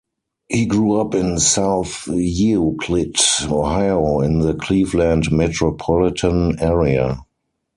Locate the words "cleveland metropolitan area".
4.55-7.19